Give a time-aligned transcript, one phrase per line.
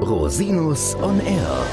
[0.00, 1.66] Rosinus on Air.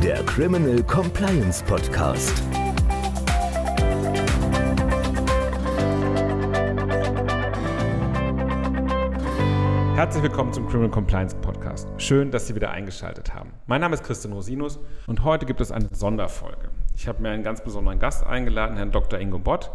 [0.00, 2.40] Der Criminal Compliance Podcast.
[9.96, 11.88] Herzlich willkommen zum Criminal Compliance Podcast.
[11.98, 13.50] Schön, dass Sie wieder eingeschaltet haben.
[13.66, 14.78] Mein Name ist Christian Rosinus
[15.08, 16.70] und heute gibt es eine Sonderfolge.
[16.94, 19.18] Ich habe mir einen ganz besonderen Gast eingeladen, Herrn Dr.
[19.18, 19.72] Ingo Bott.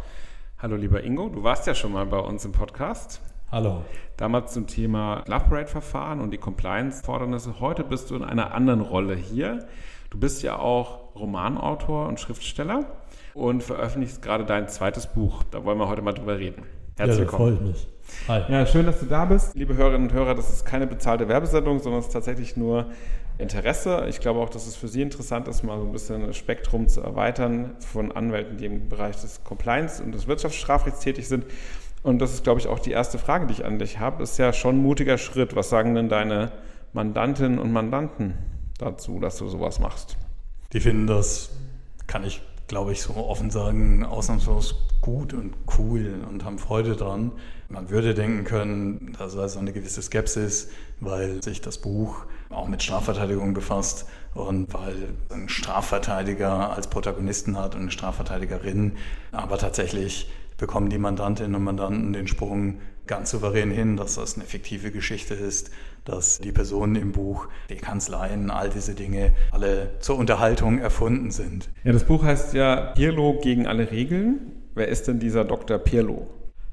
[0.57, 3.21] Hallo lieber Ingo, du warst ja schon mal bei uns im Podcast.
[3.49, 3.85] Hallo.
[4.17, 7.61] Damals zum Thema Glove Parade Verfahren und die Compliance-Fordernisse.
[7.61, 9.65] Heute bist du in einer anderen Rolle hier.
[10.09, 12.85] Du bist ja auch Romanautor und Schriftsteller
[13.33, 15.43] und veröffentlichst gerade dein zweites Buch.
[15.49, 16.63] Da wollen wir heute mal drüber reden.
[16.97, 17.57] Herzlich ja, willkommen.
[17.57, 17.87] Freue ich mich.
[18.27, 18.51] Hi.
[18.51, 19.55] Ja, schön, dass du da bist.
[19.55, 22.87] Liebe Hörerinnen und Hörer, das ist keine bezahlte Werbesendung, sondern es ist tatsächlich nur
[23.37, 24.07] Interesse.
[24.09, 26.89] Ich glaube auch, dass es für Sie interessant ist, mal so ein bisschen das Spektrum
[26.89, 31.45] zu erweitern von Anwälten, die im Bereich des Compliance und des Wirtschaftsstrafrechts tätig sind.
[32.07, 34.23] Und das ist, glaube ich, auch die erste Frage, die ich an dich habe.
[34.23, 35.57] Ist ja schon ein mutiger Schritt.
[35.57, 36.53] Was sagen denn deine
[36.93, 38.35] Mandantinnen und Mandanten
[38.77, 40.15] dazu, dass du sowas machst?
[40.71, 41.49] Die finden das,
[42.07, 47.31] kann ich glaube ich, so offen sagen, ausnahmslos gut und cool und haben Freude dran.
[47.69, 50.69] Man würde denken können, da sei so eine gewisse Skepsis,
[50.99, 54.95] weil sich das Buch auch mit Strafverteidigung befasst und weil
[55.29, 58.93] ein Strafverteidiger als Protagonisten hat und eine Strafverteidigerin.
[59.31, 64.43] Aber tatsächlich bekommen die Mandantinnen und Mandanten den Sprung ganz souverän hin, dass das eine
[64.45, 65.71] fiktive Geschichte ist,
[66.03, 71.69] dass die Personen im Buch, die Kanzleien, all diese Dinge alle zur Unterhaltung erfunden sind.
[71.83, 74.53] Ja, das Buch heißt ja Pirlo gegen alle Regeln.
[74.75, 75.79] Wer ist denn dieser Dr.
[75.79, 76.27] Pirlo?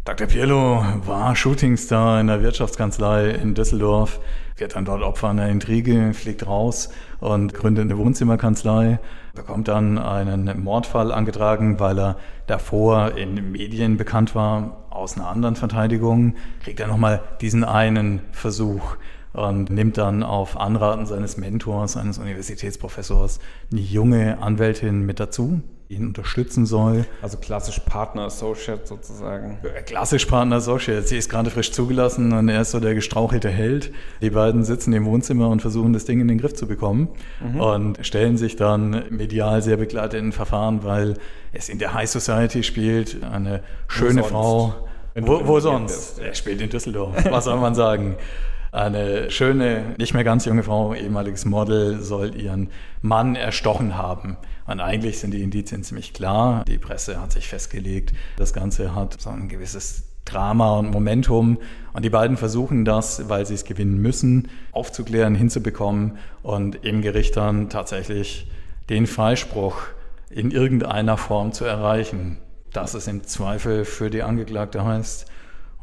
[0.06, 0.26] Dr.
[0.26, 4.20] Pirlo war Shootingstar in der Wirtschaftskanzlei in Düsseldorf,
[4.58, 8.98] wird dann dort Opfer einer Intrige, fliegt raus und gründet eine Wohnzimmerkanzlei,
[9.34, 15.56] bekommt dann einen Mordfall angetragen, weil er davor in Medien bekannt war, aus einer anderen
[15.56, 18.96] Verteidigung, kriegt er nochmal diesen einen Versuch
[19.32, 23.40] und nimmt dann auf Anraten seines Mentors, eines Universitätsprofessors,
[23.72, 27.04] eine junge Anwältin mit dazu, ihn unterstützen soll.
[27.20, 29.58] Also klassisch Partner Associate sozusagen.
[29.86, 31.02] Klassisch Partner Associate.
[31.02, 33.92] Sie ist gerade frisch zugelassen und er ist so der gestrauchelte Held.
[34.22, 37.08] Die beiden sitzen im Wohnzimmer und versuchen das Ding in den Griff zu bekommen
[37.40, 37.60] mhm.
[37.60, 41.14] und stellen sich dann medial sehr begleitet in ein Verfahren, weil
[41.52, 43.22] es in der High Society spielt.
[43.22, 44.74] Eine schöne Frau.
[45.16, 46.18] Wo, wo sonst?
[46.18, 47.14] Er spielt in Düsseldorf.
[47.30, 48.16] Was soll man sagen?
[48.74, 52.70] Eine schöne, nicht mehr ganz junge Frau, ehemaliges Model, soll ihren
[53.02, 54.36] Mann erstochen haben.
[54.66, 56.64] Und eigentlich sind die Indizien ziemlich klar.
[56.66, 61.58] Die Presse hat sich festgelegt, das Ganze hat so ein gewisses Drama und Momentum.
[61.92, 67.36] Und die beiden versuchen das, weil sie es gewinnen müssen, aufzuklären, hinzubekommen und im Gericht
[67.36, 68.50] dann tatsächlich
[68.90, 69.82] den Freispruch
[70.30, 72.38] in irgendeiner Form zu erreichen.
[72.72, 75.26] Dass es im Zweifel für die Angeklagte heißt,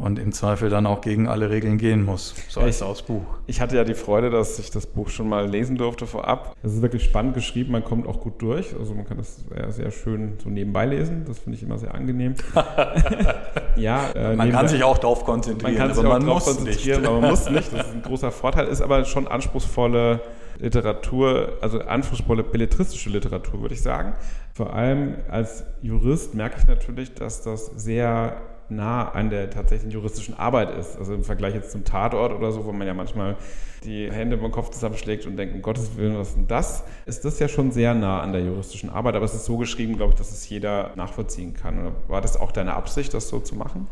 [0.01, 2.33] und im Zweifel dann auch gegen alle Regeln gehen muss.
[2.49, 3.21] So heißt das Buch.
[3.45, 6.55] Ich hatte ja die Freude, dass ich das Buch schon mal lesen durfte vorab.
[6.63, 8.75] Es ist wirklich spannend geschrieben, man kommt auch gut durch.
[8.77, 11.23] Also man kann das sehr, sehr schön so nebenbei lesen.
[11.27, 12.35] Das finde ich immer sehr angenehm.
[13.75, 15.73] ja, äh, man kann sich auch darauf konzentrieren.
[15.73, 17.09] Man kann sich auch darauf konzentrieren, nicht.
[17.09, 17.71] aber man muss nicht.
[17.71, 20.21] Das ist ein großer Vorteil, ist aber schon anspruchsvolle
[20.59, 24.13] Literatur, also anspruchsvolle belletristische Literatur, würde ich sagen.
[24.53, 30.37] Vor allem als Jurist merke ich natürlich, dass das sehr nah an der tatsächlichen juristischen
[30.37, 30.97] Arbeit ist.
[30.97, 33.35] Also im Vergleich jetzt zum Tatort oder so, wo man ja manchmal
[33.83, 36.83] die Hände im Kopf zusammenschlägt und denkt, um Gottes Willen, was ist denn das?
[37.05, 39.97] Ist das ja schon sehr nah an der juristischen Arbeit, aber es ist so geschrieben,
[39.97, 41.79] glaube ich, dass es jeder nachvollziehen kann.
[41.79, 43.87] Oder war das auch deine Absicht, das so zu machen?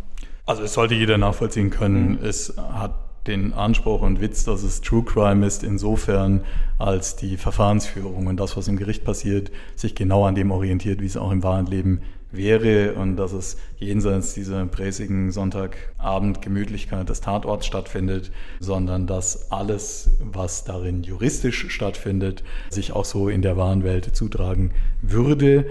[0.46, 2.20] Also es sollte jeder nachvollziehen können.
[2.20, 2.26] Mhm.
[2.26, 2.94] Es hat
[3.28, 6.42] den Anspruch und Witz, dass es True Crime ist, insofern
[6.78, 11.06] als die Verfahrensführung und das, was im Gericht passiert, sich genau an dem orientiert, wie
[11.06, 12.02] es auch im wahren Leben
[12.32, 20.64] wäre und dass es jenseits dieser präsigen Sonntagabend-Gemütlichkeit des Tatorts stattfindet, sondern dass alles, was
[20.64, 25.66] darin juristisch stattfindet, sich auch so in der wahren Welt zutragen würde.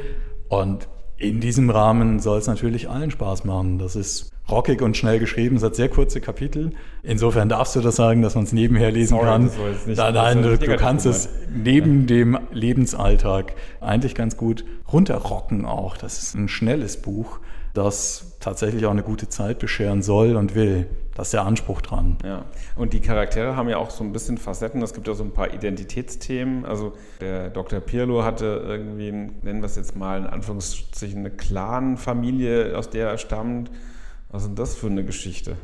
[0.48, 0.88] Und
[1.18, 3.78] in diesem Rahmen soll es natürlich allen Spaß machen.
[3.78, 6.72] Das ist rockig und schnell geschrieben, es hat sehr kurze Kapitel.
[7.02, 9.44] Insofern darfst du das sagen, dass man es nebenher lesen Sorry, kann.
[9.86, 15.96] Nicht, nein, nein, du, du kannst es neben dem Lebensalltag eigentlich ganz gut runterrocken auch.
[15.96, 17.40] Das ist ein schnelles Buch,
[17.74, 20.86] das tatsächlich auch eine gute Zeit bescheren soll und will.
[21.18, 22.16] Das ist der Anspruch dran.
[22.24, 22.44] Ja.
[22.76, 24.80] Und die Charaktere haben ja auch so ein bisschen Facetten.
[24.82, 26.64] Es gibt ja so ein paar Identitätsthemen.
[26.64, 27.80] Also der Dr.
[27.80, 33.18] Pirlo hatte irgendwie, nennen wir es jetzt mal in Anführungszeichen, eine Clan-Familie, aus der er
[33.18, 33.68] stammt.
[34.30, 35.56] Was ist denn das für eine Geschichte?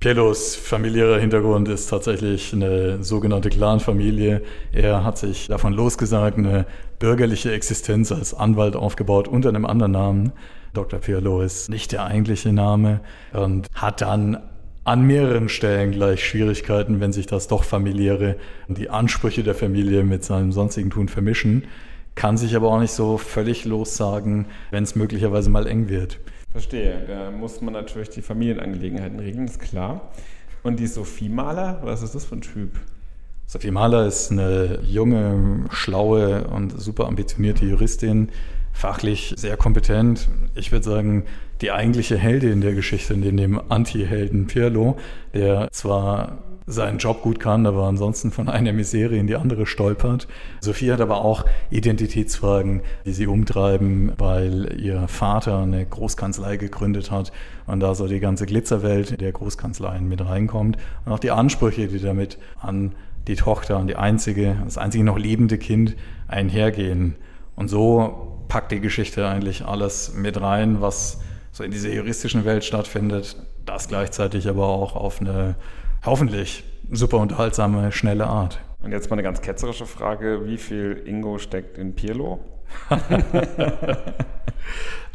[0.00, 4.40] Pielos familiärer Hintergrund ist tatsächlich eine sogenannte Clan-Familie.
[4.72, 6.64] Er hat sich davon losgesagt, eine
[6.98, 10.32] bürgerliche Existenz als Anwalt aufgebaut unter einem anderen Namen.
[10.72, 11.00] Dr.
[11.00, 13.00] Pirlo ist nicht der eigentliche Name
[13.34, 14.38] und hat dann
[14.86, 18.36] an mehreren Stellen gleich Schwierigkeiten, wenn sich das doch familiäre,
[18.68, 21.64] die Ansprüche der Familie mit seinem sonstigen Tun vermischen,
[22.14, 26.20] kann sich aber auch nicht so völlig lossagen, wenn es möglicherweise mal eng wird.
[26.52, 30.12] Verstehe, da muss man natürlich die Familienangelegenheiten regeln, ist klar.
[30.62, 32.70] Und die Sophie Mahler, was ist das für ein Typ?
[33.46, 38.28] Sophie Mahler ist eine junge, schlaue und super ambitionierte Juristin,
[38.76, 40.28] fachlich sehr kompetent.
[40.54, 41.24] Ich würde sagen,
[41.62, 44.98] die eigentliche Heldin der Geschichte, neben dem Anti-Helden Pirlo,
[45.32, 50.28] der zwar seinen Job gut kann, aber ansonsten von einer Misere in die andere stolpert.
[50.60, 57.32] Sophie hat aber auch Identitätsfragen, die sie umtreiben, weil ihr Vater eine Großkanzlei gegründet hat
[57.66, 60.76] und da so die ganze Glitzerwelt der Großkanzleien mit reinkommt
[61.06, 62.94] und auch die Ansprüche, die damit an
[63.26, 65.96] die Tochter, an die einzige, das einzige noch lebende Kind
[66.28, 67.14] einhergehen.
[67.54, 71.20] Und so packt die Geschichte eigentlich alles mit rein, was
[71.52, 75.56] so in dieser juristischen Welt stattfindet, das gleichzeitig aber auch auf eine
[76.04, 78.60] hoffentlich super unterhaltsame, schnelle Art.
[78.82, 82.40] Und jetzt mal eine ganz ketzerische Frage: Wie viel Ingo steckt in Pirlo?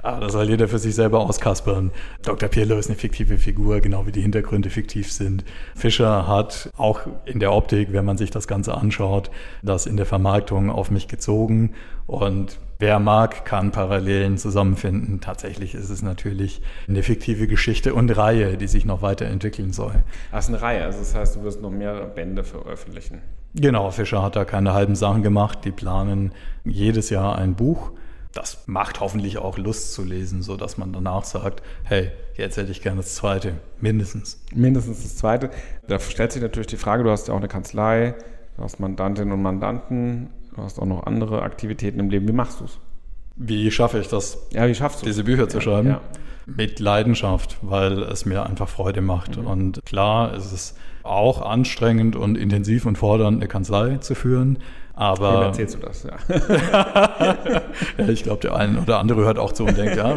[0.04, 1.92] ah, das soll jeder für sich selber auskaspern.
[2.24, 2.50] Dr.
[2.50, 5.44] Pirlo ist eine fiktive Figur, genau wie die Hintergründe fiktiv sind.
[5.76, 9.32] Fischer hat auch in der Optik, wenn man sich das Ganze anschaut,
[9.62, 11.74] das in der Vermarktung auf mich gezogen.
[12.08, 15.22] Und wer mag, kann Parallelen zusammenfinden.
[15.22, 20.04] Tatsächlich ist es natürlich eine fiktive Geschichte und Reihe, die sich noch weiterentwickeln soll.
[20.32, 23.22] Das ist eine Reihe, also das heißt, du wirst noch mehrere Bände veröffentlichen.
[23.54, 25.60] Genau, Fischer hat da keine halben Sachen gemacht.
[25.66, 26.32] Die planen
[26.64, 27.92] jedes Jahr ein Buch.
[28.34, 32.82] Das macht hoffentlich auch Lust zu lesen, sodass man danach sagt, hey, jetzt hätte ich
[32.82, 34.42] gerne das zweite, mindestens.
[34.56, 35.50] Mindestens das zweite.
[35.88, 38.16] Da stellt sich natürlich die Frage, du hast ja auch eine Kanzlei,
[38.56, 42.28] du hast Mandantinnen und Mandanten, du hast auch noch andere Aktivitäten im Leben.
[42.28, 42.80] Wie machst du es?
[43.36, 44.38] Wie schaffe ich das?
[44.52, 45.90] Ja, wie schaffst du Diese Bücher zu schreiben?
[45.90, 46.02] Ja.
[46.46, 49.38] Mit Leidenschaft, weil es mir einfach Freude macht.
[49.38, 49.48] Mhm.
[49.48, 54.60] Und klar, es ist auch anstrengend und intensiv und fordernd, eine Kanzlei zu führen.
[54.94, 56.18] Aber Wem erzählst du das, ja.
[57.98, 60.16] ja ich glaube, der eine oder andere hört auch zu und denkt, ja,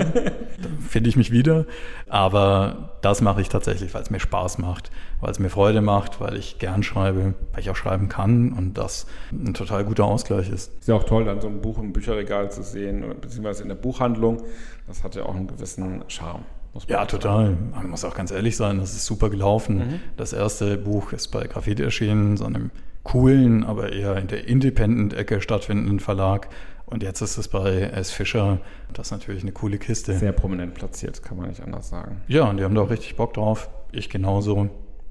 [0.88, 1.64] finde ich mich wieder.
[2.08, 4.90] Aber das mache ich tatsächlich, weil es mir Spaß macht,
[5.20, 8.76] weil es mir Freude macht, weil ich gern schreibe, weil ich auch schreiben kann und
[8.76, 10.72] das ein total guter Ausgleich ist.
[10.80, 13.76] Ist ja auch toll, dann so ein Buch im Bücherregal zu sehen, beziehungsweise in der
[13.76, 14.42] Buchhandlung.
[14.86, 16.44] Das hat ja auch einen gewissen Charme.
[16.88, 17.56] Ja, total.
[17.72, 19.76] Man muss auch ganz ehrlich sein, das ist super gelaufen.
[19.76, 20.00] Mhm.
[20.16, 22.70] Das erste Buch ist bei Graffiti erschienen, so einem
[23.04, 26.48] coolen, aber eher in der Independent-Ecke stattfindenden Verlag.
[26.86, 28.10] Und jetzt ist es bei S.
[28.10, 28.60] Fischer.
[28.92, 30.18] Das ist natürlich eine coole Kiste.
[30.18, 32.20] Sehr prominent platziert, kann man nicht anders sagen.
[32.28, 33.70] Ja, und die haben da auch richtig Bock drauf.
[33.92, 34.68] Ich genauso.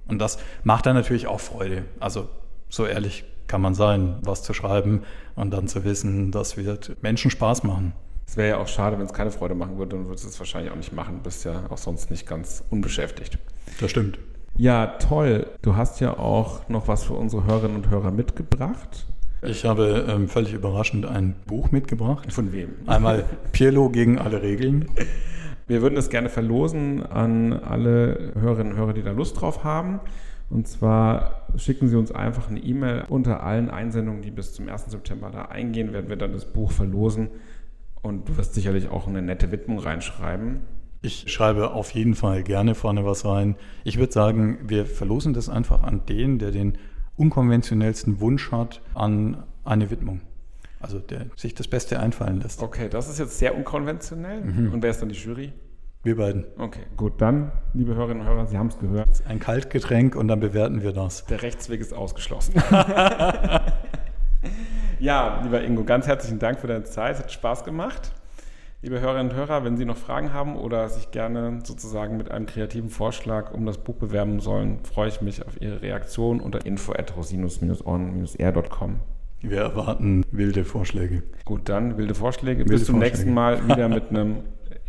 [0.08, 1.86] Und das macht dann natürlich auch Freude.
[2.00, 2.28] Also
[2.70, 5.04] so ehrlich kann man sein, was zu schreiben
[5.36, 7.94] und dann zu wissen, das wird Menschen Spaß machen.
[8.26, 10.40] Es wäre ja auch schade, wenn es keine Freude machen würde, dann würdest du es
[10.40, 11.18] wahrscheinlich auch nicht machen.
[11.18, 13.38] Du bist ja auch sonst nicht ganz unbeschäftigt.
[13.80, 14.18] Das stimmt.
[14.56, 15.48] Ja, toll.
[15.62, 19.06] Du hast ja auch noch was für unsere Hörerinnen und Hörer mitgebracht.
[19.42, 22.32] Ich habe ähm, völlig überraschend ein Buch mitgebracht.
[22.32, 22.70] Von wem?
[22.86, 24.90] Einmal Pirlo gegen alle Regeln.
[25.68, 30.00] Wir würden es gerne verlosen an alle Hörerinnen und Hörer, die da Lust drauf haben.
[30.50, 33.06] Und zwar schicken Sie uns einfach eine E-Mail.
[33.10, 34.86] Unter allen Einsendungen, die bis zum 1.
[34.86, 37.30] September da eingehen, werden wir dann das Buch verlosen.
[38.02, 40.62] Und du wirst sicherlich auch eine nette Widmung reinschreiben.
[41.06, 43.58] Ich schreibe auf jeden Fall gerne vorne was rein.
[43.84, 46.78] Ich würde sagen, wir verlosen das einfach an den, der den
[47.18, 50.22] unkonventionellsten Wunsch hat an eine Widmung.
[50.80, 52.64] Also der sich das Beste einfallen lässt.
[52.64, 54.46] Okay, das ist jetzt sehr unkonventionell.
[54.46, 54.74] Mhm.
[54.74, 55.52] Und wer ist dann die Jury?
[56.04, 56.46] Wir beiden.
[56.58, 57.20] Okay, gut.
[57.20, 59.24] Dann, liebe Hörerinnen und Hörer, Sie haben es gehört.
[59.28, 61.26] Ein Kaltgetränk und dann bewerten wir das.
[61.26, 62.54] Der Rechtsweg ist ausgeschlossen.
[65.00, 67.16] ja, lieber Ingo, ganz herzlichen Dank für deine Zeit.
[67.16, 68.14] Es hat Spaß gemacht.
[68.84, 72.48] Liebe Hörerinnen und Hörer, wenn Sie noch Fragen haben oder sich gerne sozusagen mit einem
[72.48, 76.92] kreativen Vorschlag um das Buch bewerben sollen, freue ich mich auf Ihre Reaktion unter info
[76.92, 79.00] at rosinus-on-r.com.
[79.40, 81.24] Wir erwarten wilde Vorschläge.
[81.46, 82.60] Gut, dann wilde Vorschläge.
[82.60, 83.16] Wilde Bis zum Vorschläge.
[83.16, 84.40] nächsten Mal wieder mit einem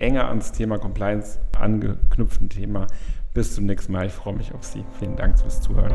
[0.00, 2.88] enger ans Thema Compliance angeknüpften Thema.
[3.32, 4.06] Bis zum nächsten Mal.
[4.06, 4.84] Ich freue mich auf Sie.
[4.98, 5.94] Vielen Dank fürs Zuhören.